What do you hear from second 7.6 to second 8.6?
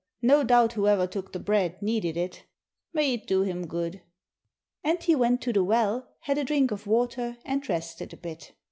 rested a bit.